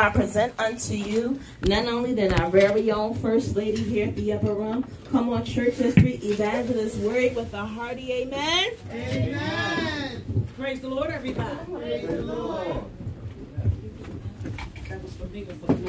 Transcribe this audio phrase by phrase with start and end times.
[0.00, 4.32] I present unto you none only than our very own First Lady here at the
[4.32, 4.82] Upper Room.
[5.10, 8.70] Come on, church, greet Evangelist Word with a hearty amen.
[8.90, 10.46] Amen.
[10.56, 11.54] Praise the Lord, everybody.
[11.70, 12.82] Praise the Lord.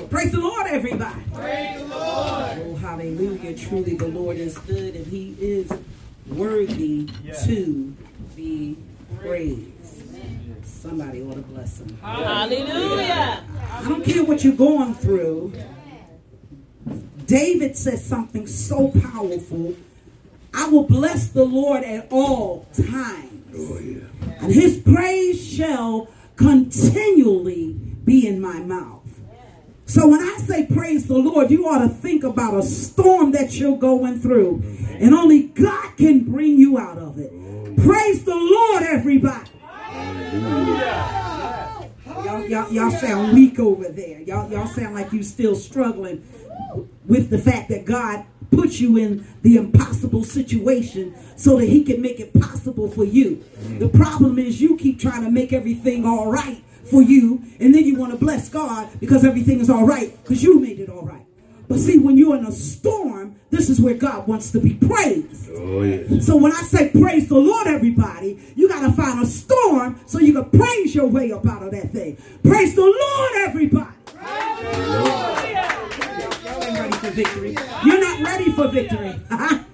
[0.09, 1.21] Praise the Lord, everybody.
[1.33, 2.59] Praise the Lord.
[2.65, 3.57] Oh, hallelujah.
[3.57, 5.71] Truly, the Lord is good and He is
[6.27, 7.07] worthy
[7.45, 7.95] to
[8.35, 8.75] be
[9.21, 9.80] praised.
[10.81, 11.95] Somebody ought to bless Him.
[12.01, 13.43] Hallelujah.
[13.71, 15.53] I don't care what you're going through.
[17.27, 19.75] David says something so powerful.
[20.55, 23.55] I will bless the Lord at all times.
[23.55, 23.99] Oh, yeah.
[24.41, 27.73] And his praise shall continually
[28.03, 29.07] be in my mouth.
[29.85, 33.53] So when I say praise the Lord, you ought to think about a storm that
[33.59, 34.63] you're going through.
[34.99, 37.31] And only God can bring you out of it.
[37.31, 39.51] Oh, praise the Lord, everybody.
[40.31, 41.89] Y'all,
[42.47, 44.21] y'all, y'all sound weak over there.
[44.21, 46.25] Y'all, y'all sound like you still struggling
[47.05, 52.01] with the fact that God put you in the impossible situation so that he can
[52.01, 53.35] make it possible for you.
[53.35, 53.79] Mm-hmm.
[53.79, 57.83] The problem is you keep trying to make everything all right for you, and then
[57.83, 61.03] you want to bless God because everything is all right because you made it all
[61.03, 61.20] right.
[61.71, 65.49] But see, when you're in a storm, this is where God wants to be praised.
[65.51, 66.19] Oh, yeah.
[66.19, 70.19] So when I say praise the Lord, everybody, you got to find a storm so
[70.19, 72.17] you can praise your way up out of that thing.
[72.43, 73.95] Praise the Lord, everybody.
[76.43, 77.55] Y'all ain't ready for victory.
[77.85, 79.17] You're not ready for victory.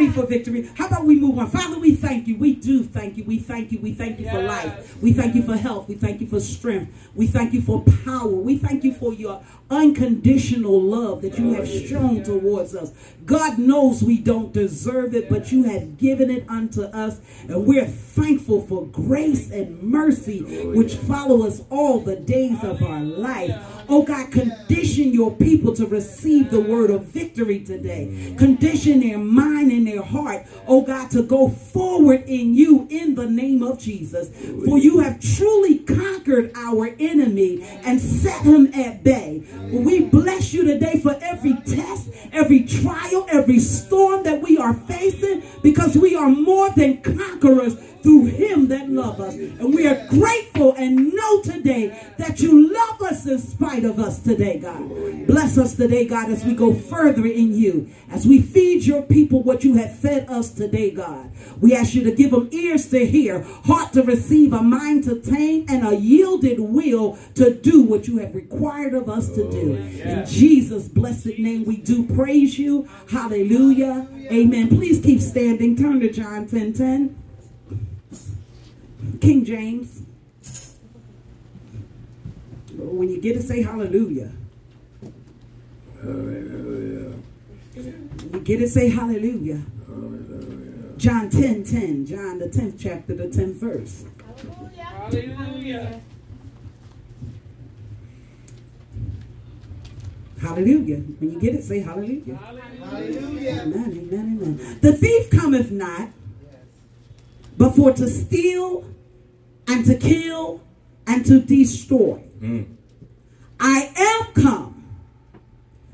[0.00, 0.70] Ready for victory.
[0.76, 1.50] How about we move on?
[1.50, 2.38] Father, we thank you.
[2.38, 3.24] We do thank you.
[3.24, 3.80] We thank you.
[3.80, 4.96] We thank you for life.
[5.02, 5.88] We thank you for health.
[5.88, 7.10] We thank you for strength.
[7.14, 8.28] We thank you for power.
[8.28, 12.92] We thank you for your unconditional love that you have shown towards us.
[13.26, 17.20] God knows we don't deserve it, but you have given it unto us.
[17.46, 23.00] And we're thankful for grace and mercy which follow us all the days of our
[23.00, 23.79] life.
[23.92, 28.36] Oh God, condition your people to receive the word of victory today.
[28.38, 33.28] Condition their mind and their heart, oh God, to go forward in you in the
[33.28, 34.28] name of Jesus.
[34.64, 39.42] For you have truly conquered our enemy and set him at bay.
[39.72, 45.42] We bless you today for every test, every trial, every storm that we are facing
[45.64, 49.34] because we are more than conquerors through him that love us.
[49.34, 54.20] And we are grateful and know today that you love us in spite of us
[54.20, 55.26] today, God.
[55.26, 59.42] Bless us today, God, as we go further in you, as we feed your people
[59.42, 61.30] what you have fed us today, God.
[61.60, 65.20] We ask you to give them ears to hear, heart to receive, a mind to
[65.20, 69.76] tame, and a yielded will to do what you have required of us to do.
[69.76, 72.88] In Jesus' blessed name, we do praise you.
[73.10, 74.08] Hallelujah.
[74.30, 74.68] Amen.
[74.68, 75.76] Please keep standing.
[75.76, 77.19] Turn to John 10 10.
[79.20, 80.02] King James.
[82.76, 84.32] When you get it, say hallelujah.
[86.00, 87.12] Hallelujah.
[87.74, 89.62] When you get it, say hallelujah.
[89.86, 90.96] Hallelujah.
[90.96, 92.06] John 10 10.
[92.06, 94.04] John, the 10th chapter, the 10th verse.
[94.78, 96.00] Hallelujah.
[100.40, 100.96] Hallelujah.
[100.96, 102.34] When you get it, say hallelujah.
[102.36, 103.60] Hallelujah.
[103.62, 104.78] Amen, amen, amen.
[104.80, 106.08] The thief cometh not,
[107.60, 108.86] but for to steal
[109.68, 110.62] and to kill
[111.06, 112.24] and to destroy.
[112.40, 112.74] Mm.
[113.60, 114.96] I am come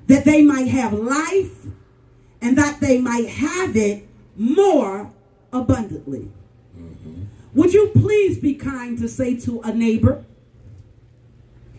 [0.06, 1.66] that they might have life
[2.40, 4.06] and that they might have it
[4.36, 5.10] more
[5.52, 6.30] abundantly.
[7.52, 10.24] Would you please be kind to say to a neighbor,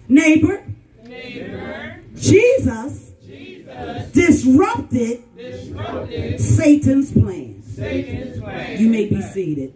[0.09, 0.66] neighbor,
[1.02, 2.02] Neighbor.
[2.14, 4.12] Jesus, Jesus.
[4.12, 7.56] disrupted Disrupted Satan's plan.
[7.77, 9.73] You may be seated.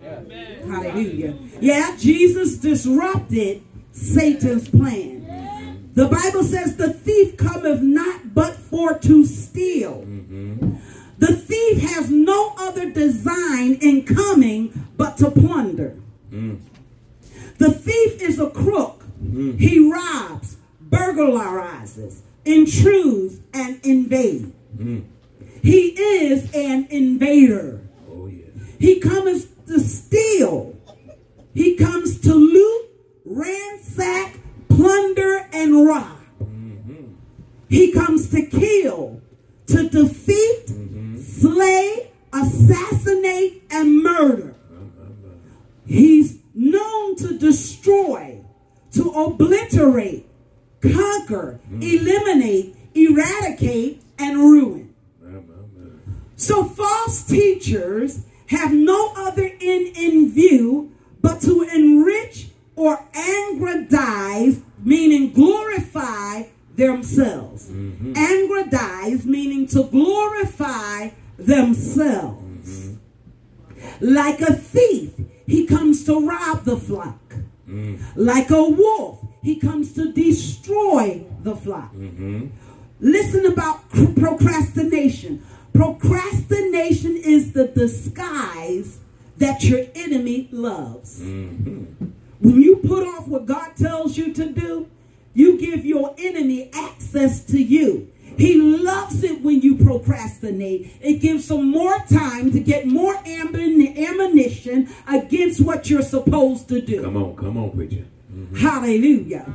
[0.67, 1.35] Hallelujah.
[1.59, 5.89] Yeah, Jesus disrupted Satan's plan.
[5.93, 10.05] The Bible says the thief cometh not but for to steal.
[11.17, 15.95] The thief has no other design in coming but to plunder.
[16.31, 19.03] The thief is a crook.
[19.21, 20.57] He robs,
[20.89, 24.51] burglarizes, intrudes, and invades.
[25.61, 27.81] He is an invader.
[28.81, 30.75] He comes to steal.
[31.53, 32.89] He comes to loot,
[33.23, 34.39] ransack,
[34.69, 36.17] plunder, and rob.
[36.41, 37.13] Mm-hmm.
[37.69, 39.21] He comes to kill,
[39.67, 41.21] to defeat, mm-hmm.
[41.21, 44.55] slay, assassinate, and murder.
[44.73, 45.29] Mm-hmm.
[45.85, 48.43] He's known to destroy,
[48.93, 50.27] to obliterate,
[50.81, 54.95] conquer, eliminate, eradicate, and ruin.
[56.35, 65.31] So false teachers have no other end in view but to enrich or aggrandize, meaning
[65.31, 66.43] glorify
[66.75, 67.69] themselves.
[67.69, 68.13] Mm-hmm.
[68.15, 72.69] Aggrandize, meaning to glorify themselves.
[72.69, 74.13] Mm-hmm.
[74.13, 75.13] Like a thief,
[75.47, 77.19] he comes to rob the flock.
[77.67, 78.01] Mm.
[78.15, 81.93] Like a wolf, he comes to destroy the flock.
[81.93, 82.47] Mm-hmm.
[82.99, 85.43] Listen about procrastination.
[85.73, 88.99] Procrastination is the disguise
[89.37, 91.19] that your enemy loves.
[91.21, 92.05] Mm-hmm.
[92.39, 94.89] When you put off what God tells you to do,
[95.33, 98.09] you give your enemy access to you.
[98.37, 100.91] He loves it when you procrastinate.
[101.01, 106.81] It gives him more time to get more ammun- ammunition against what you're supposed to
[106.81, 107.03] do.
[107.03, 108.05] Come on, come on, preacher.
[108.33, 108.57] Mhm.
[108.57, 109.53] Hallelujah.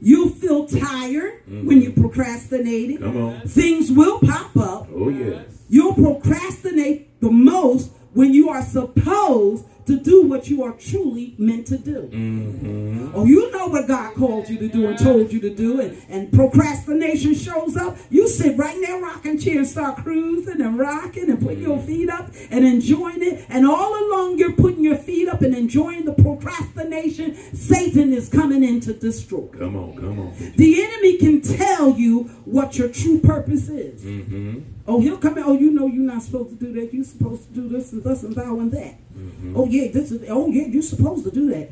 [0.00, 1.66] You feel tired mm-hmm.
[1.66, 3.00] when you procrastinate.
[3.00, 3.40] Come on.
[3.42, 4.88] Things will pop up.
[4.94, 5.42] Oh, yeah.
[5.68, 11.66] You'll procrastinate the most when you are supposed to do what you are truly meant
[11.66, 12.02] to do.
[12.12, 13.12] Mm-hmm.
[13.14, 16.00] Oh, you know what God called you to do and told you to do, and,
[16.08, 17.96] and procrastination shows up.
[18.10, 21.80] You sit right in that rocking chair and start cruising and rocking and putting your
[21.80, 23.46] feet up and enjoying it.
[23.48, 27.34] And all along you're putting your feet up and enjoying the procrastination.
[27.54, 29.46] Satan is coming in to destroy.
[29.46, 30.52] Come on, come on.
[30.56, 34.04] The enemy can tell you what your true purpose is.
[34.04, 34.77] Mm-hmm.
[34.88, 35.44] Oh, he'll come in.
[35.44, 36.94] Oh, you know you're not supposed to do that.
[36.94, 38.94] You're supposed to do this and this and thou and that.
[39.54, 40.28] Oh yeah, this is.
[40.30, 41.70] Oh yeah, you're supposed to do that.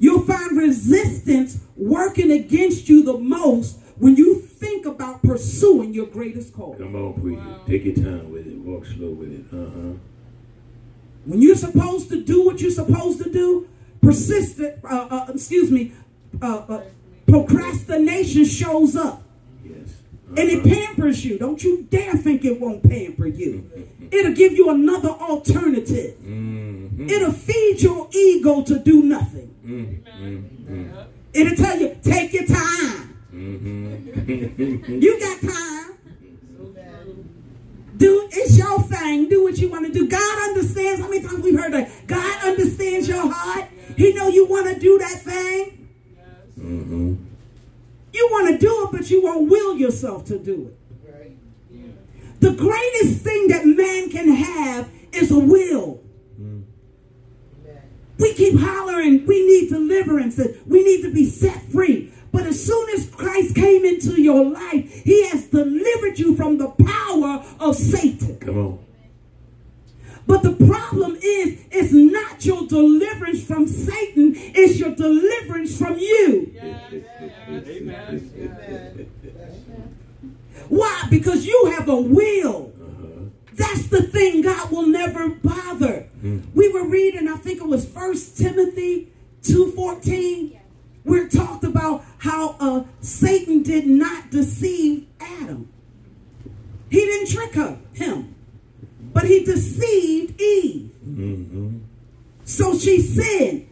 [0.00, 6.52] You'll find resistance working against you the most when you think about pursuing your greatest
[6.52, 6.74] call.
[6.74, 7.56] Come on, preacher.
[7.68, 8.56] Take your time with it.
[8.56, 9.44] Walk slow with it.
[9.54, 9.98] Uh-huh.
[11.26, 13.68] When you're supposed to do what you're supposed to do,
[14.02, 14.82] persistent.
[14.82, 15.92] Uh, uh, excuse me.
[16.42, 16.82] Uh, uh,
[17.28, 19.22] procrastination shows up.
[20.36, 21.38] And it pampers you.
[21.38, 23.68] Don't you dare think it won't pamper you.
[24.12, 26.16] It'll give you another alternative.
[26.18, 27.10] Mm-hmm.
[27.10, 29.54] It'll feed your ego to do nothing.
[29.64, 31.00] Mm-hmm.
[31.32, 33.16] It'll tell you, take your time.
[33.32, 34.92] Mm-hmm.
[35.00, 35.98] You got time.
[37.96, 39.28] Do it's your thing.
[39.28, 40.08] Do what you want to do.
[40.08, 41.00] God understands.
[41.00, 42.06] How many times we've heard that?
[42.06, 43.68] God understands your heart.
[43.96, 47.09] He know you want to do that thing.
[48.30, 50.76] Want to do it, but you won't will yourself to do it.
[52.40, 56.02] The greatest thing that man can have is a will.
[58.18, 62.12] We keep hollering, we need deliverance, we need to be set free.
[62.32, 66.68] But as soon as Christ came into your life, he has delivered you from the
[66.68, 68.38] power of Satan.
[68.38, 68.78] Come on.
[70.30, 76.54] But the problem is, it's not your deliverance from Satan, it's your deliverance from you.
[80.68, 81.02] Why?
[81.10, 82.72] Because you have a will.
[83.54, 86.08] That's the thing God will never bother.
[86.22, 89.08] We were reading, I think it was First Timothy
[89.42, 90.60] 2.14,
[91.02, 95.72] where it talked about how uh, Satan did not deceive Adam.
[96.88, 98.36] He didn't trick her, him,
[99.12, 100.90] but he deceived Eve.
[101.06, 101.78] Mm-hmm.
[102.44, 103.68] So she sinned.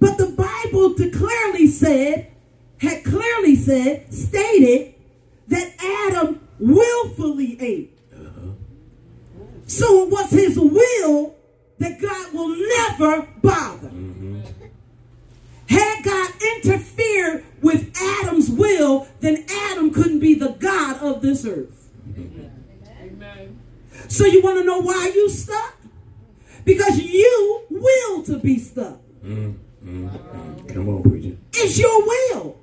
[0.00, 2.30] But the Bible clearly said,
[2.78, 4.94] had clearly said, stated
[5.48, 5.74] that
[6.08, 7.98] Adam willfully ate.
[9.66, 11.34] So it was his will
[11.78, 13.90] that God will never bother.
[15.68, 21.90] Had God interfered with Adam's will, then Adam couldn't be the God of this earth.
[22.16, 22.57] Amen.
[24.08, 25.76] So you want to know why you stuck?
[26.64, 29.00] Because you will to be stuck.
[29.24, 30.66] Mm-hmm.
[30.66, 31.36] Come on, preacher.
[31.52, 32.56] It's your will.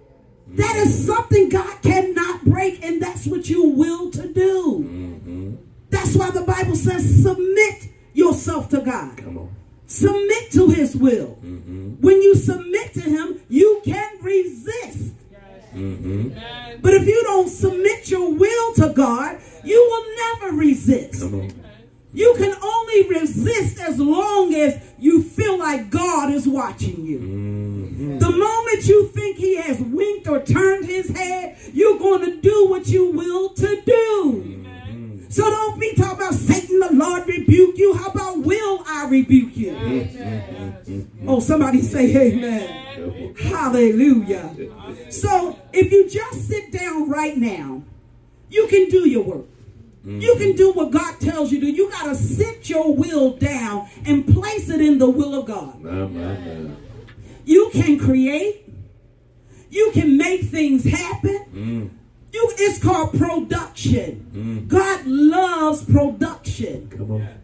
[0.49, 4.85] That is something God cannot break, and that's what you will to do.
[4.87, 5.55] Mm-hmm.
[5.89, 9.17] That's why the Bible says, submit yourself to God.
[9.17, 9.55] Come on.
[9.87, 11.37] Submit to his will.
[11.43, 12.01] Mm-hmm.
[12.01, 15.13] When you submit to him, you can resist.
[15.73, 16.81] Mm-hmm.
[16.81, 21.23] But if you don't submit your will to God, you will never resist.
[22.13, 27.19] You can only resist as long as you feel like God is watching you.
[27.19, 28.19] Mm-hmm.
[28.19, 32.69] The moment you think he has winked or turned his head, you're going to do
[32.69, 34.61] what you will to do.
[35.27, 37.93] So don't be talking about Satan, the Lord rebuke you.
[37.95, 41.03] How about will I rebuke you?
[41.27, 43.35] Oh, somebody say amen.
[43.35, 44.55] Hallelujah.
[45.09, 47.83] So if you just sit down right now,
[48.49, 49.45] you can do your work.
[50.05, 51.65] You can do what God tells you to.
[51.65, 55.81] You got to sit your will down and place it in the will of God.
[57.45, 58.69] You can create.
[59.71, 61.45] You can make things happen.
[61.53, 61.89] Mm.
[62.35, 64.29] You, it's called production.
[64.33, 64.67] Mm.
[64.67, 66.89] God loves production.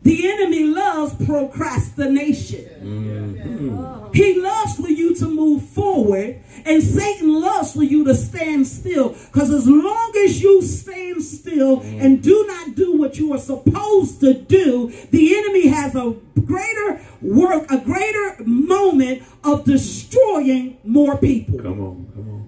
[0.01, 2.65] The enemy loves procrastination.
[2.83, 4.11] Mm-hmm.
[4.13, 9.15] He loves for you to move forward, and Satan loves for you to stand still.
[9.31, 14.19] Because as long as you stand still and do not do what you are supposed
[14.19, 21.59] to do, the enemy has a greater work, a greater moment of destroying more people.
[21.59, 22.40] Come on, come on.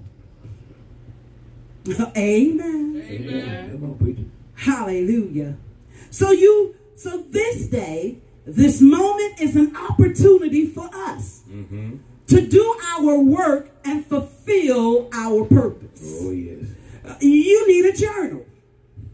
[2.17, 3.03] Amen.
[3.07, 3.71] Amen.
[3.71, 4.23] Come on, preacher.
[4.55, 5.57] Hallelujah.
[6.09, 11.97] So you so this day, this moment is an opportunity for us Mm-hmm.
[12.27, 16.19] to do our work and fulfill our purpose.
[16.23, 16.65] Oh, yes.
[17.05, 18.45] Uh, You need a journal.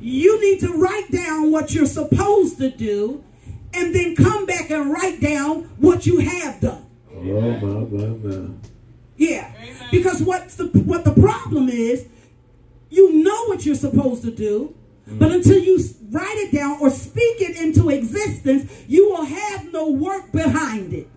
[0.00, 3.24] you need to write down what you're supposed to do
[3.72, 6.84] and then come back and write down what you have done.
[7.14, 8.48] Oh, my, my, my.
[9.16, 9.52] Yeah.
[9.90, 12.06] Because what's the what the problem is,
[12.90, 14.74] you know what you're supposed to do,
[15.06, 15.78] but until you
[16.10, 21.08] write it down or speak it into existence, you will have no work behind it.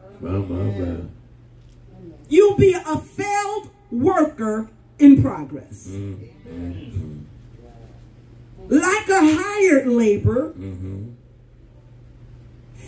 [2.29, 5.87] You'll be a failed worker in progress.
[8.67, 11.11] Like a hired laborer, Mm-hmm.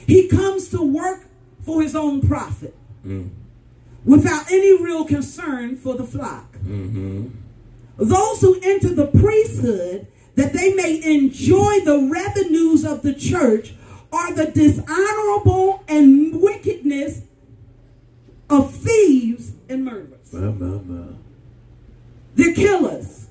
[0.08, 1.28] he comes to work
[1.62, 2.74] for his own profit
[3.06, 3.30] Mm.
[4.08, 6.54] Without any real concern for the flock.
[6.54, 7.28] Mm-hmm.
[7.98, 13.74] Those who enter the priesthood that they may enjoy the revenues of the church
[14.12, 17.24] are the dishonorable and wickedness
[18.50, 20.32] of thieves and murderers.
[20.32, 21.14] My, my, my.
[22.36, 23.28] They're killers.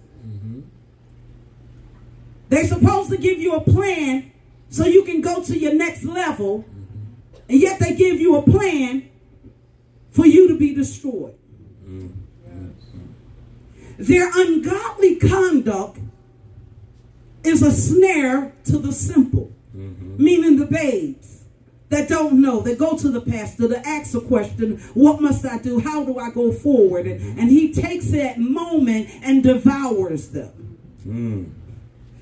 [2.48, 4.30] They're supposed to give you a plan
[4.68, 6.64] so you can go to your next level,
[7.48, 9.08] and yet they give you a plan
[10.16, 11.34] for you to be destroyed.
[13.98, 15.98] Their ungodly conduct
[17.44, 21.44] is a snare to the simple, meaning the babes
[21.88, 25.58] that don't know, They go to the pastor to ask a question, what must I
[25.58, 25.78] do?
[25.78, 27.06] How do I go forward?
[27.06, 30.78] And, and he takes that moment and devours them.
[31.06, 31.52] Mm.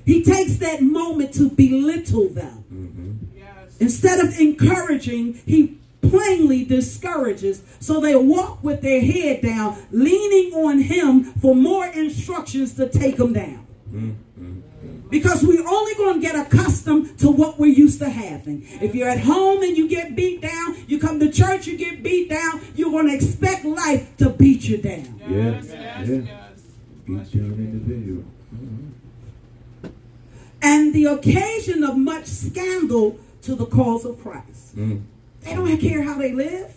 [0.05, 3.31] He takes that moment to belittle them.
[3.35, 3.77] Yes.
[3.79, 7.61] Instead of encouraging, he plainly discourages.
[7.79, 13.17] So they walk with their head down, leaning on him for more instructions to take
[13.17, 13.65] them down.
[15.09, 18.63] Because we're only going to get accustomed to what we're used to having.
[18.81, 22.01] If you're at home and you get beat down, you come to church, you get
[22.03, 25.21] beat down, you're going to expect life to beat you down.
[25.29, 26.15] Yes, Yeah, yes, yeah.
[27.07, 27.27] yes.
[27.27, 28.23] Each young individual.
[30.61, 34.75] And the occasion of much scandal to the cause of Christ.
[34.75, 35.03] Mm.
[35.45, 36.75] They don't care how they live.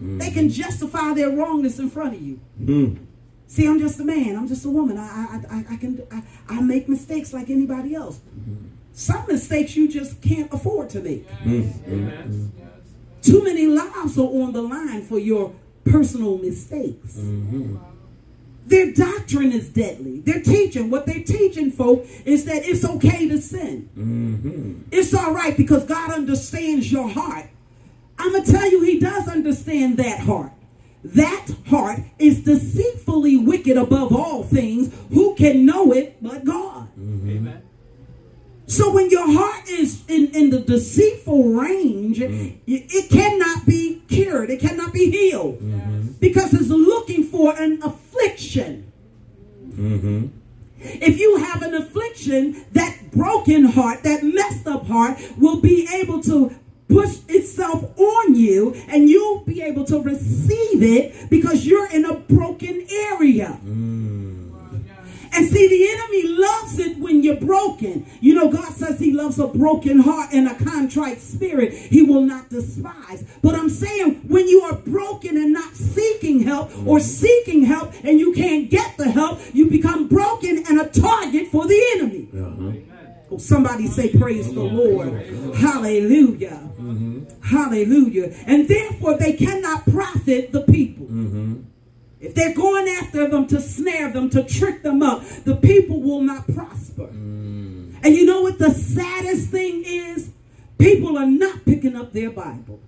[0.00, 2.40] They can justify their wrongness in front of you.
[2.62, 2.98] Mm.
[3.46, 4.36] See, I'm just a man.
[4.36, 4.98] I'm just a woman.
[4.98, 8.20] I, I, I, I can, I, I make mistakes like anybody else.
[8.92, 11.26] Some mistakes you just can't afford to make.
[11.44, 12.26] Yes, yes,
[12.58, 12.68] yes.
[13.22, 17.16] Too many lives are on the line for your personal mistakes.
[17.16, 17.76] Mm-hmm.
[18.66, 20.20] Their doctrine is deadly.
[20.20, 20.90] They're teaching.
[20.90, 23.88] What they're teaching, folk, is that it's okay to sin.
[23.96, 24.82] Mm-hmm.
[24.92, 27.46] It's all right because God understands your heart.
[28.18, 30.52] I'm going to tell you, He does understand that heart.
[31.04, 34.94] That heart is deceitfully wicked above all things.
[35.10, 36.88] Who can know it but God?
[36.98, 37.30] Mm-hmm.
[37.30, 37.62] Amen.
[38.66, 42.58] So when your heart is in, in the deceitful range, mm.
[42.66, 44.50] it, it cannot be cured.
[44.50, 46.12] It cannot be healed mm-hmm.
[46.20, 48.92] because it's looking for an affliction.
[49.70, 50.26] Mm-hmm.
[50.80, 56.22] If you have an affliction, that broken heart, that messed up heart will be able
[56.24, 56.54] to
[56.88, 62.14] push itself on you and you'll be able to receive it because you're in a
[62.14, 63.58] broken area.
[65.30, 68.06] And see, the enemy loves it when you're broken.
[68.20, 71.74] You know, God says he loves a broken heart and a contrite spirit.
[71.74, 73.24] He will not despise.
[73.42, 78.18] But I'm saying when you are broken and not seeking help or seeking help and
[78.18, 82.28] you can't get the help, you become broken and a target for the enemy.
[82.34, 82.87] Uh-huh.
[83.36, 85.12] Somebody say praise the Lord.
[85.54, 86.70] Hallelujah.
[87.42, 88.34] Hallelujah.
[88.46, 91.06] And therefore they cannot profit the people.
[92.20, 96.20] If they're going after them to snare them, to trick them up, the people will
[96.20, 97.04] not prosper.
[97.04, 100.30] And you know what the saddest thing is?
[100.78, 102.80] People are not picking up their Bible.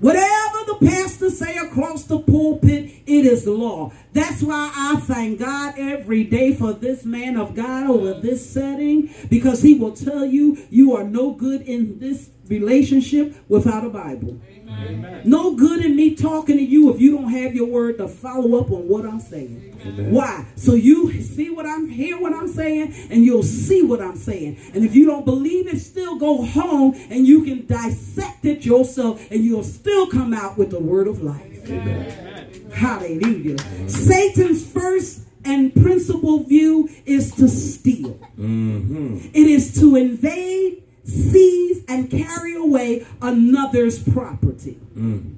[0.00, 3.92] Whatever the pastor say across the pulpit, it is law.
[4.12, 9.12] That's why I thank God every day for this man of God over this setting
[9.28, 14.40] because he will tell you you are no good in this relationship without a Bible.
[14.68, 15.22] Amen.
[15.24, 18.58] No good in me talking to you if you don't have your word to follow
[18.58, 19.78] up on what I'm saying.
[19.84, 20.12] Amen.
[20.12, 20.46] Why?
[20.56, 24.58] So you see what I'm hear what I'm saying, and you'll see what I'm saying.
[24.74, 29.30] And if you don't believe it, still go home and you can dissect it yourself,
[29.30, 31.68] and you'll still come out with the word of life.
[31.68, 32.70] Amen.
[32.72, 33.58] Hallelujah.
[33.88, 38.14] Satan's first and principal view is to steal.
[38.38, 39.30] Mm-hmm.
[39.32, 44.78] It is to invade, seize, and carry away another's property.
[44.94, 45.36] Mm.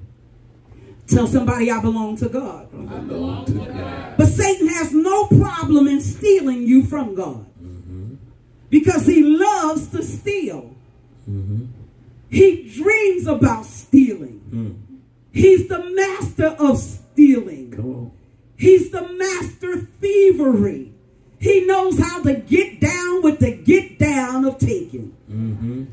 [1.06, 2.68] Tell somebody I belong to God.
[2.72, 4.14] I belong to God.
[4.16, 7.46] But Satan has no problem in stealing you from God
[8.68, 10.74] because he loves to steal.
[11.28, 11.64] Mm-hmm.
[12.30, 14.40] He dreams about stealing.
[14.50, 15.00] Mm.
[15.32, 18.12] He's the master of stealing.
[18.56, 20.89] He's the master thievery.
[21.40, 25.16] He knows how to get down with the get down of taking.
[25.30, 25.84] Mm-hmm.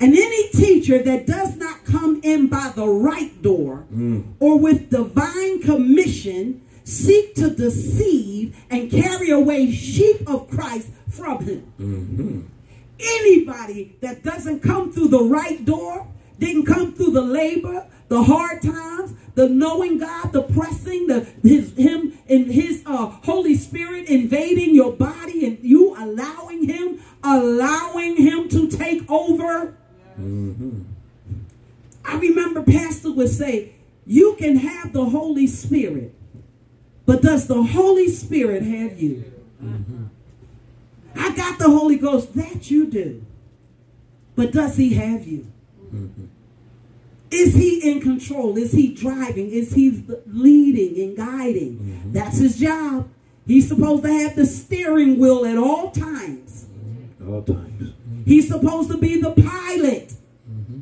[0.00, 4.34] And any teacher that does not come in by the right door Mm.
[4.40, 11.72] or with divine commission seek to deceive and carry away sheep of Christ from him.
[11.80, 12.40] Mm-hmm.
[13.00, 16.06] Anybody that doesn't come through the right door,
[16.38, 21.76] didn't come through the labor, the hard times, the knowing God, the pressing, the his
[21.76, 28.48] him and his uh, Holy Spirit invading your body and you allowing him, allowing him
[28.48, 29.76] to take over.
[30.18, 30.82] Mm-hmm.
[32.04, 33.74] I remember Pastor would say,
[34.06, 36.14] You can have the Holy Spirit,
[37.06, 39.24] but does the Holy Spirit have you?
[41.14, 42.34] I got the Holy Ghost.
[42.34, 43.24] That you do.
[44.36, 45.46] But does he have you?
[45.94, 46.24] Mm-hmm.
[47.30, 48.56] Is he in control?
[48.56, 49.50] Is he driving?
[49.50, 51.78] Is he leading and guiding?
[51.78, 52.12] Mm-hmm.
[52.12, 53.08] That's his job.
[53.46, 56.66] He's supposed to have the steering wheel at all times.
[57.26, 57.94] All times.
[58.24, 60.14] He's supposed to be the pilot.
[60.50, 60.80] Mm-hmm.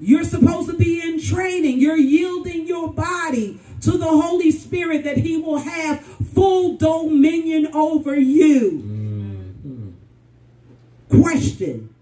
[0.00, 1.80] You're supposed to be in training.
[1.80, 8.18] You're yielding your body to the Holy Spirit that He will have full dominion over
[8.18, 9.92] you.
[11.10, 11.20] Mm-hmm.
[11.22, 11.93] Question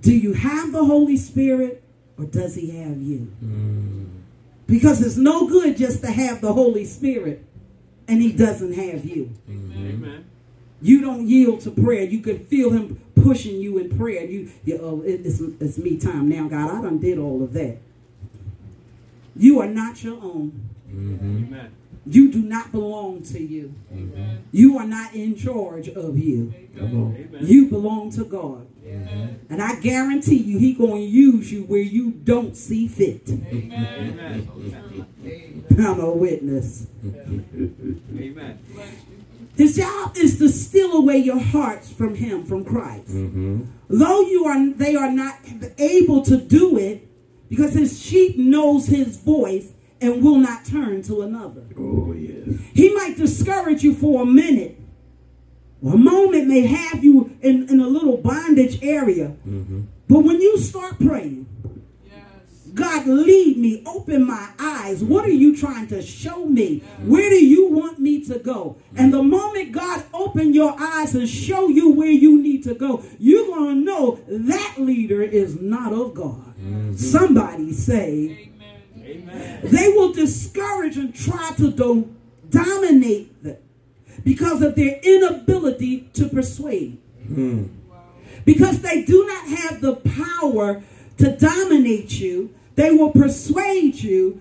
[0.00, 1.82] Do you have the Holy Spirit
[2.18, 3.32] or does He have you?
[3.44, 4.06] Mm.
[4.66, 7.44] Because it's no good just to have the Holy Spirit
[8.08, 9.30] and He doesn't have you.
[9.48, 10.24] Amen.
[10.82, 12.04] You don't yield to prayer.
[12.04, 14.24] You can feel him pushing you in prayer.
[14.24, 16.70] You, you oh, it- it's, it's me time now, God.
[16.78, 17.76] I done did all of that.
[19.36, 20.68] You are not your own.
[20.90, 21.44] Mm-hmm.
[21.52, 21.72] Amen.
[22.06, 23.74] You do not belong to you.
[24.52, 26.54] You are not in charge of you.
[26.78, 27.24] Amen.
[27.40, 28.66] You belong to God.
[29.48, 33.28] And I guarantee you, he going to use you where you don't see fit.
[33.28, 34.48] Amen.
[35.78, 36.86] I'm a witness.
[37.04, 38.58] Amen.
[39.56, 43.08] His job is to steal away your hearts from him, from Christ.
[43.08, 43.64] Mm-hmm.
[43.88, 45.38] though you are they are not
[45.78, 47.06] able to do it
[47.48, 52.58] because his sheep knows his voice and will not turn to another Oh, yes.
[52.74, 54.76] he might discourage you for a minute
[55.82, 59.82] a moment may have you in, in a little bondage area Mm-hmm.
[60.08, 61.46] but when you start praying
[62.72, 65.02] God, lead me, open my eyes.
[65.02, 66.78] What are you trying to show me?
[67.02, 68.76] Where do you want me to go?
[68.96, 73.02] And the moment God open your eyes and show you where you need to go,
[73.18, 76.54] you're going to know that leader is not of God.
[76.96, 78.49] Somebody say,
[79.62, 82.14] They will discourage and try to do,
[82.48, 83.58] dominate them
[84.24, 86.98] because of their inability to persuade.
[87.28, 87.68] Mm.
[88.44, 90.82] Because they do not have the power
[91.18, 94.40] to dominate you, they will persuade you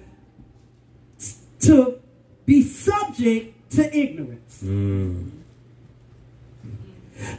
[1.62, 2.00] to
[2.46, 4.64] be subject to ignorance.
[4.64, 5.32] Mm.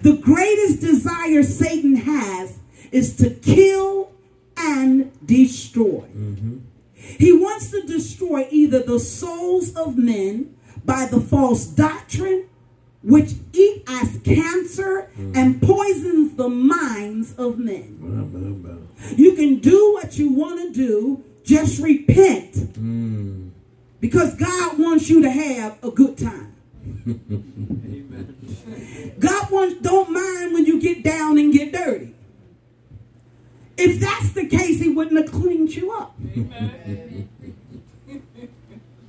[0.02, 2.58] The greatest desire Satan has
[2.92, 4.12] is to kill
[4.56, 6.04] and destroy.
[6.14, 6.58] Mm-hmm.
[7.00, 12.44] He wants to destroy either the souls of men by the false doctrine,
[13.02, 17.96] which eat as cancer and poisons the minds of men.
[19.16, 23.50] You can do what you want to do, just repent Mm.
[24.00, 26.52] because God wants you to have a good time.
[27.06, 28.34] Amen.
[29.18, 32.14] God wants don't mind when you get down and get dirty.
[33.82, 36.14] If that's the case, he wouldn't have cleaned you up.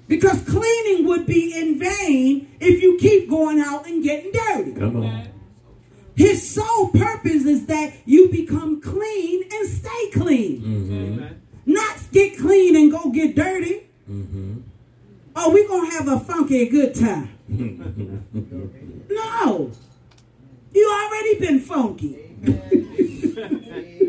[0.08, 4.74] Because cleaning would be in vain if you keep going out and getting dirty.
[4.74, 5.28] Come on.
[6.16, 10.62] His sole purpose is that you become clean and stay clean.
[10.62, 11.74] Mm-hmm.
[11.74, 13.88] Not get clean and go get dirty.
[14.10, 14.60] Mm-hmm.
[15.36, 17.30] Oh, we're going to have a funky good time.
[19.14, 19.72] No.
[20.74, 22.18] You already been funky.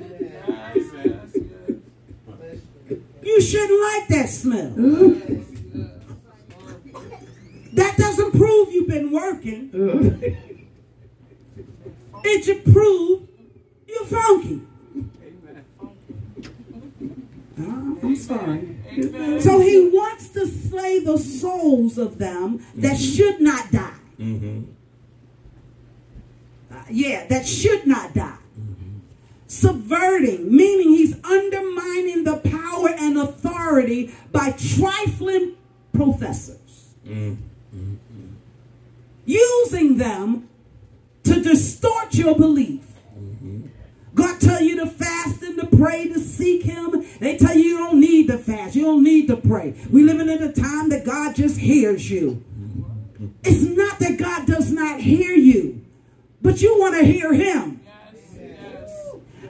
[3.33, 4.71] You shouldn't like that smell.
[7.73, 9.71] That doesn't prove you've been working.
[12.25, 13.27] It should prove
[13.88, 14.61] you're funky.
[17.59, 18.77] Oh, I'm sorry.
[19.40, 23.95] So he wants to slay the souls of them that should not die.
[24.21, 24.64] Mm-hmm.
[26.71, 28.41] Uh, yeah, that should not die.
[29.53, 35.55] Subverting, meaning he's undermining the power and authority by trifling
[35.93, 36.95] professors,
[39.27, 40.49] using them
[41.25, 42.81] to distort your belief.
[44.15, 47.05] God tell you to fast and to pray to seek him.
[47.21, 48.75] They tell you you don't need to fast.
[48.75, 49.75] You don't need to pray.
[49.91, 52.43] We living in a time that God just hears you.
[53.45, 55.85] It's not that God does not hear you,
[56.41, 57.82] but you want to hear him.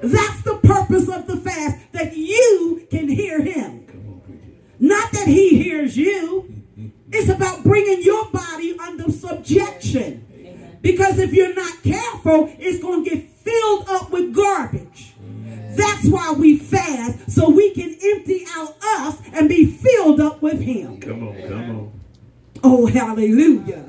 [0.02, 3.86] That's the purpose of the fast, that you can hear him.
[4.78, 6.52] Not that he hears you.
[7.12, 10.78] It's about bringing your body under subjection.
[10.80, 15.14] Because if you're not careful, it's going to get filled up with garbage.
[15.76, 20.60] That's why we fast, so we can empty out us and be filled up with
[20.60, 21.00] him.
[21.00, 22.01] Come on, come on.
[22.64, 23.84] Oh, hallelujah.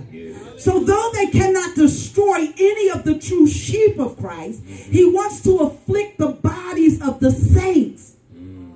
[0.58, 5.16] So, though they cannot destroy any of the true sheep of Christ, he mm-hmm.
[5.16, 8.72] wants to afflict the bodies of the saints mm.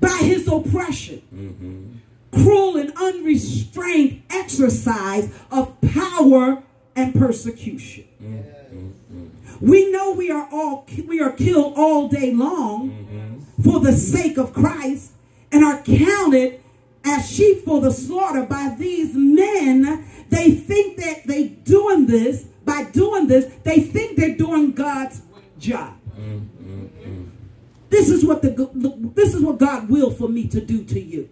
[0.00, 2.42] by his oppression, mm-hmm.
[2.42, 6.62] cruel and unrestrained exercise of power
[6.94, 8.04] and persecution.
[8.22, 9.66] Mm-hmm.
[9.66, 14.52] We know we are all we are killed all day long for the sake of
[14.52, 15.12] Christ
[15.50, 16.60] and are counted
[17.04, 20.04] as sheep for the slaughter by these men.
[20.30, 23.52] They think that they doing this by doing this.
[23.62, 25.22] They think they're doing God's
[25.58, 25.94] job.
[27.90, 28.50] This is what the
[29.14, 31.28] this is what God will for me to do to you.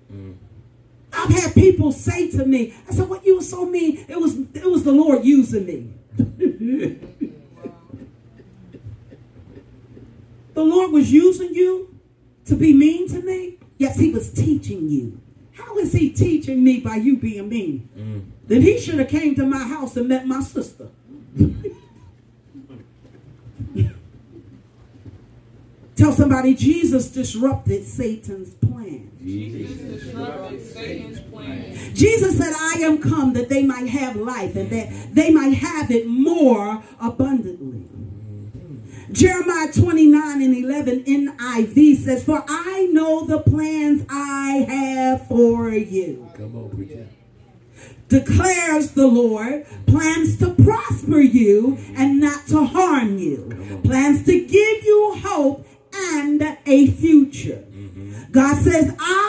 [1.13, 4.05] I've had people say to me, I said, "What you were so mean?
[4.09, 5.91] It was it was the Lord using me."
[10.55, 11.99] the Lord was using you
[12.45, 13.59] to be mean to me.
[13.79, 15.21] Yes, He was teaching you.
[15.65, 17.89] How is He teaching me by you being mean?
[17.97, 18.25] Mm.
[18.47, 20.89] Then He should have came to my house and met my sister.
[25.95, 29.11] Tell somebody Jesus disrupted Satan's plan.
[29.23, 30.03] Jesus.
[30.03, 31.95] disrupted Satan's plan.
[31.95, 35.91] Jesus said, I am come that they might have life and that they might have
[35.91, 37.89] it more abundantly.
[39.13, 46.31] Jeremiah 29 and 11 NIV says, For I know the plans I have for you,
[46.37, 47.07] Come on, preacher.
[48.09, 54.85] declares the Lord, plans to prosper you and not to harm you, plans to give
[54.85, 57.65] you hope and a future.
[57.71, 58.33] Mm-hmm.
[58.33, 59.22] God says, I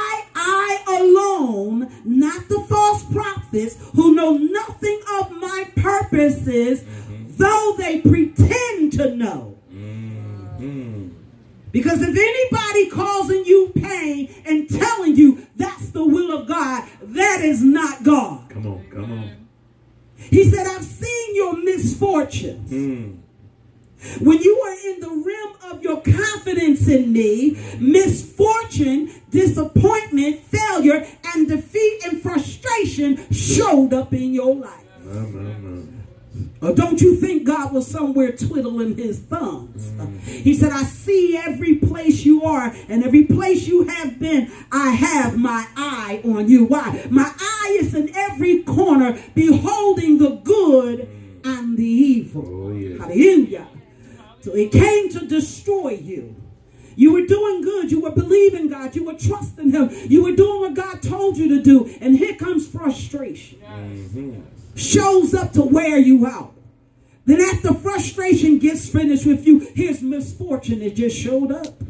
[70.63, 70.82] misfortune.
[70.82, 71.82] It just showed up.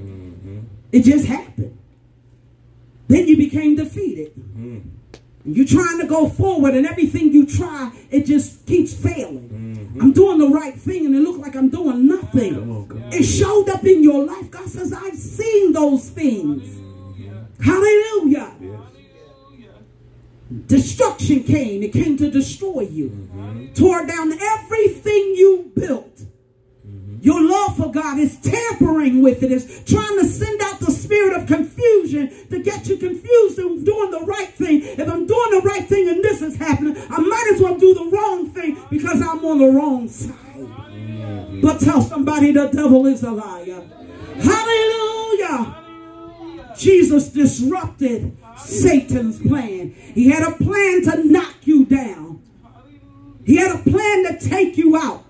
[0.92, 1.78] It just happened.
[3.08, 4.34] Then you became defeated.
[4.36, 4.80] Mm-hmm.
[5.46, 9.50] You're trying to go forward, and everything you try, it just keeps failing.
[9.50, 10.02] Mm-hmm.
[10.02, 12.56] I'm doing the right thing, and it looks like I'm doing nothing.
[12.56, 13.10] On.
[13.12, 14.50] It showed up in your life.
[14.50, 16.80] God says, I've seen those things.
[17.62, 18.56] Hallelujah.
[20.68, 21.84] Destruction came.
[21.84, 23.10] It came to destroy you.
[23.10, 23.74] Mm-hmm.
[23.74, 26.13] Tore down everything you built.
[27.24, 29.52] Your love for God is tampering with it.
[29.54, 34.12] It's trying to send out the spirit of confusion to get you confused and doing
[34.12, 34.82] the right thing.
[34.84, 37.94] If I'm doing the right thing and this is happening, I might as well do
[37.94, 41.62] the wrong thing because I'm on the wrong side.
[41.62, 43.88] But tell somebody the devil is a liar.
[44.42, 45.78] Hallelujah.
[46.78, 49.92] Jesus disrupted Satan's plan.
[50.14, 52.42] He had a plan to knock you down.
[53.46, 55.24] He had a plan to take you out.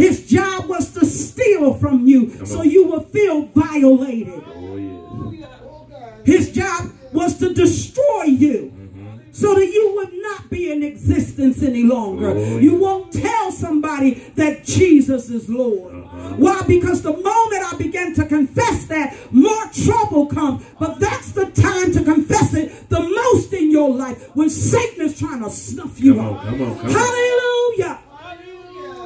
[0.00, 4.42] His job was to steal from you so you would feel violated.
[4.46, 6.16] Oh, yeah.
[6.24, 9.18] His job was to destroy you mm-hmm.
[9.30, 12.30] so that you would not be in existence any longer.
[12.30, 12.60] Oh, yeah.
[12.60, 15.92] You won't tell somebody that Jesus is Lord.
[15.92, 16.34] Uh-huh.
[16.36, 16.62] Why?
[16.66, 20.64] Because the moment I begin to confess that, more trouble comes.
[20.78, 25.18] But that's the time to confess it the most in your life when Satan is
[25.18, 26.44] trying to snuff you Come on, out.
[26.44, 26.92] come on, come on.
[26.92, 27.98] Hallelujah.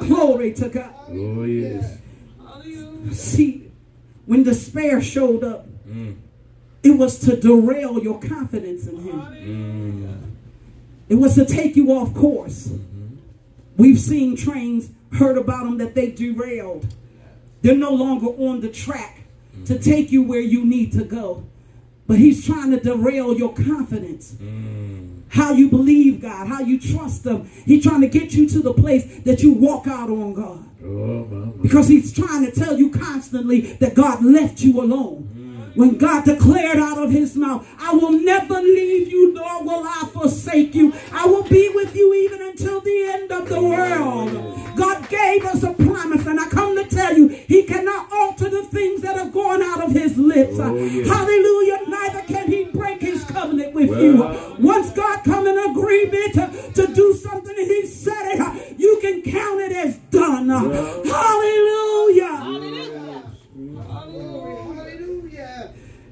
[0.01, 0.93] Glory to God.
[1.09, 1.97] Oh, yes.
[3.11, 3.71] See,
[4.25, 5.67] when despair showed up,
[6.83, 9.21] it was to derail your confidence in Him.
[9.21, 10.31] Mm.
[11.09, 12.67] It was to take you off course.
[12.67, 13.15] Mm-hmm.
[13.77, 16.87] We've seen trains, heard about them that they derailed.
[17.61, 19.21] They're no longer on the track
[19.65, 19.83] to mm.
[19.83, 21.43] take you where you need to go.
[22.07, 24.33] But He's trying to derail your confidence.
[24.33, 25.23] Mm.
[25.29, 27.45] How you believe God, how you trust Him.
[27.65, 30.65] He's trying to get you to the place that you walk out on God.
[30.85, 31.53] Oh.
[31.61, 35.34] Because he's trying to tell you constantly that God left you alone.
[35.75, 40.09] When God declared out of his mouth, I will never leave you, nor will I
[40.13, 40.93] forsake you.
[41.11, 44.31] I will be with you even until the end of the world.
[44.77, 48.63] God gave us a promise, and I come to tell you, he cannot alter the
[48.63, 50.55] things that are going out of his lips.
[50.59, 51.05] Oh, yeah.
[51.13, 51.79] Hallelujah.
[51.87, 54.01] Neither can he break his covenant with Well.
[54.01, 54.23] you.
[54.59, 59.61] Once God come in agreement to, to do something he said it, you can count
[59.61, 60.49] it as done.
[60.49, 62.25] Hallelujah.
[62.27, 63.23] Hallelujah.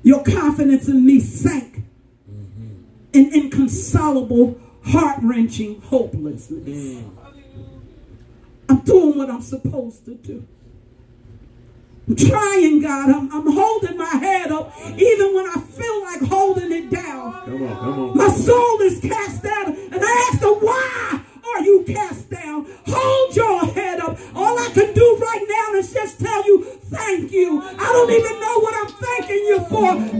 [0.03, 1.83] Your confidence in me sank
[3.13, 6.67] in inconsolable, heart wrenching hopelessness.
[6.67, 7.09] Mm.
[8.69, 10.45] I'm doing what I'm supposed to do.
[12.07, 13.09] I'm trying, God.
[13.09, 17.33] I'm, I'm holding my head up even when I feel like holding it down.
[17.45, 18.17] Come on, come on.
[18.17, 19.67] My soul is cast down.
[19.67, 22.67] And I ask them, why are you cast down?
[22.87, 24.17] Hold your head up.
[24.35, 27.61] All I can do right now is just tell you, thank you.
[27.61, 28.42] I don't even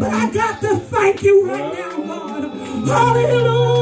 [0.03, 2.43] but I got to thank you right now, God.
[2.87, 3.72] Hallelujah.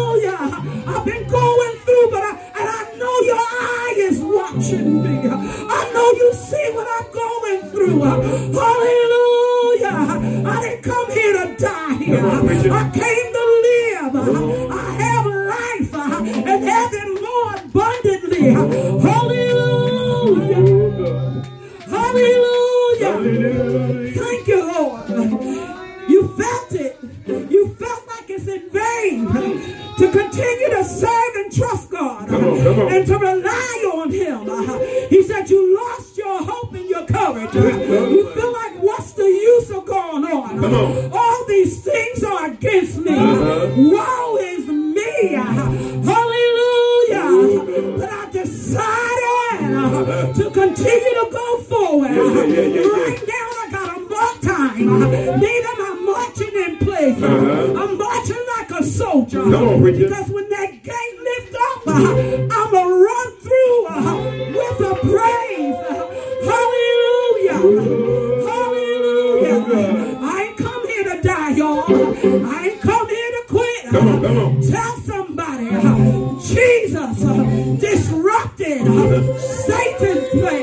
[78.79, 80.60] Satan's plan.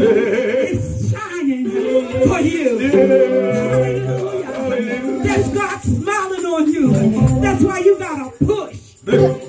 [0.00, 2.78] It's shining for you.
[5.22, 6.92] That's God smiling on you.
[7.40, 9.47] That's why you gotta push.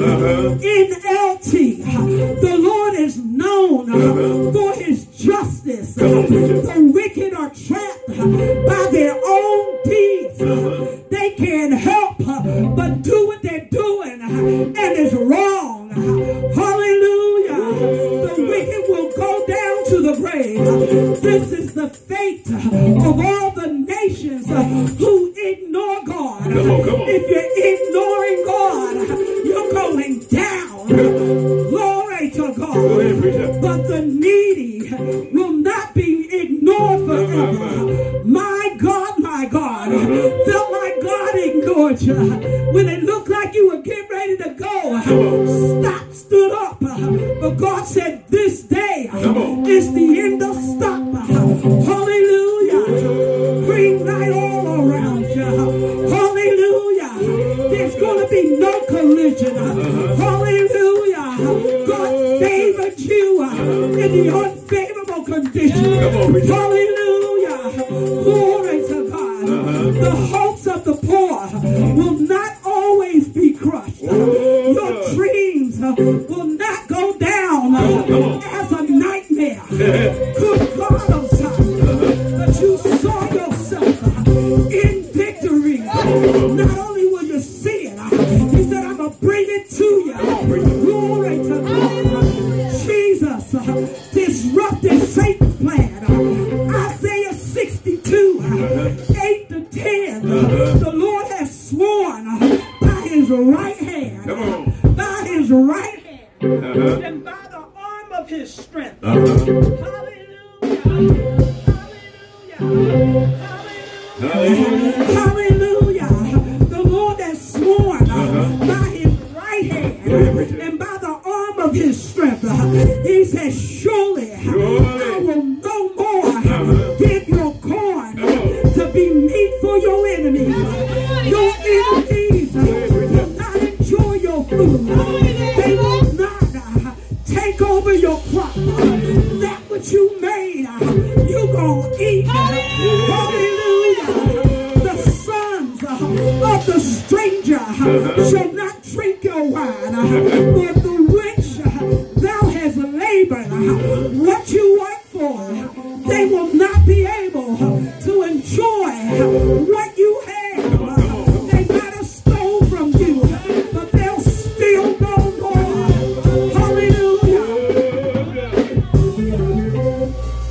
[0.00, 0.87] Uh-huh.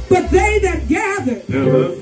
[0.09, 1.93] But they that gathered, Uh-huh.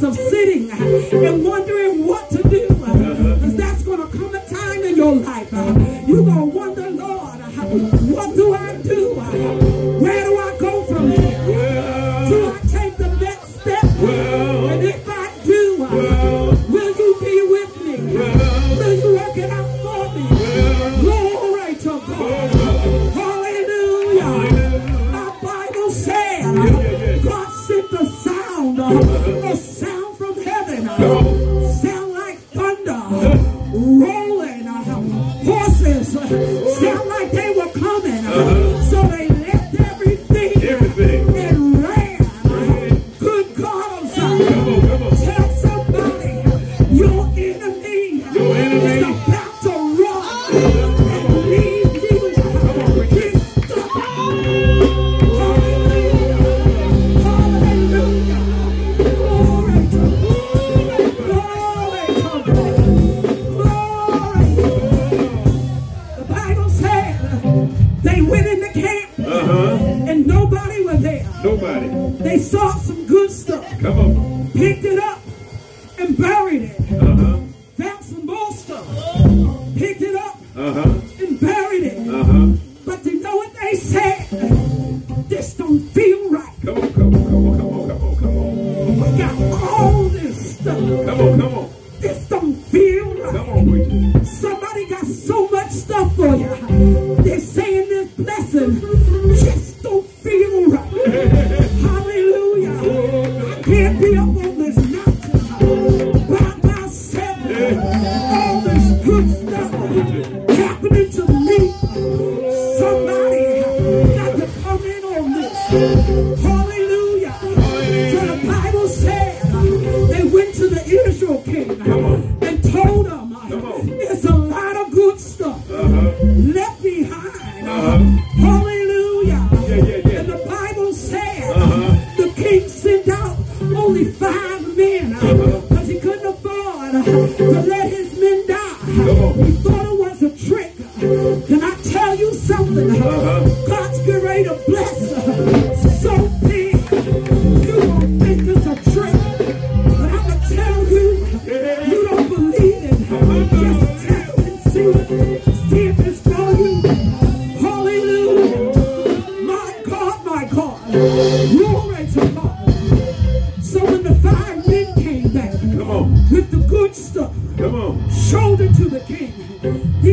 [0.00, 2.06] place of sitting and wondering
[85.30, 86.09] this don't feel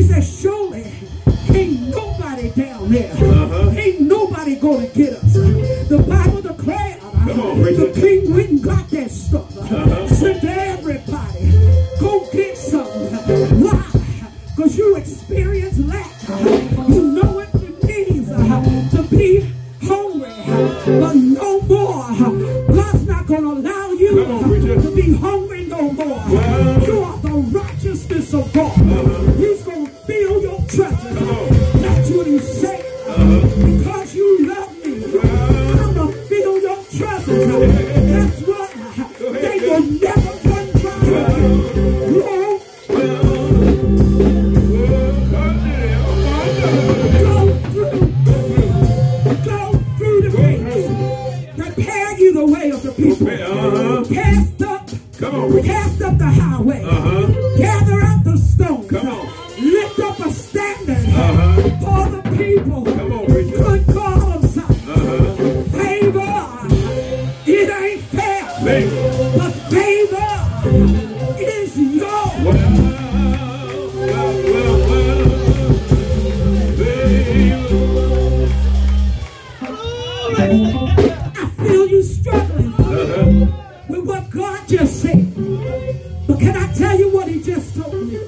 [0.08, 0.86] said, surely
[1.54, 3.12] ain't nobody down there.
[3.14, 3.78] Uh -huh.
[3.78, 5.17] Ain't nobody going to get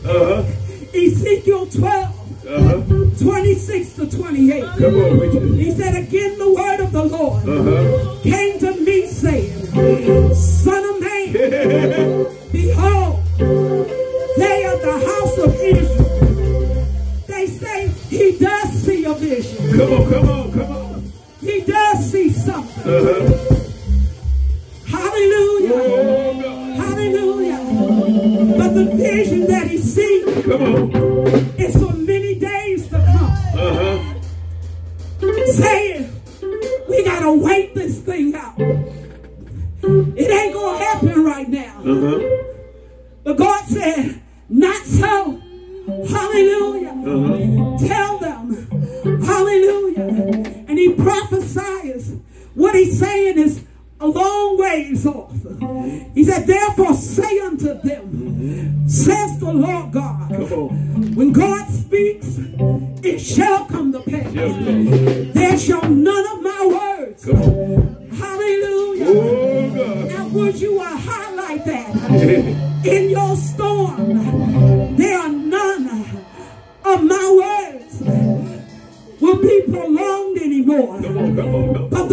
[0.06, 0.44] Uh-huh.
[0.94, 2.20] Ezekiel 12.
[2.48, 3.00] Uh -huh.
[3.20, 4.64] 26 to 28.
[4.78, 8.22] Come on, He said, again, the word of the Lord uh -huh.
[8.24, 8.59] came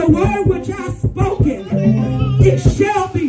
[0.06, 1.66] the word which I've spoken,
[2.40, 3.25] it shall be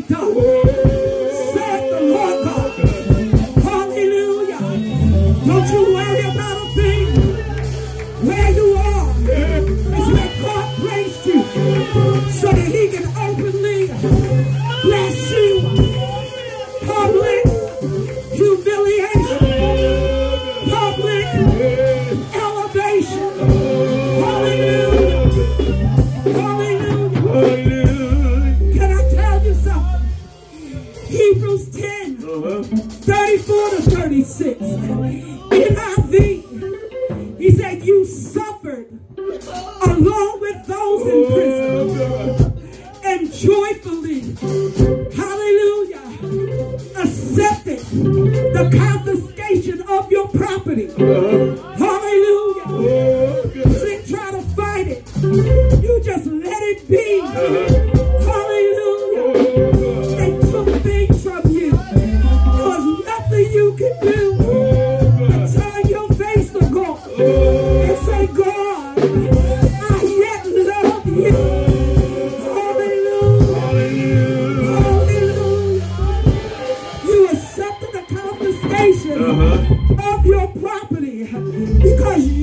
[81.79, 82.36] because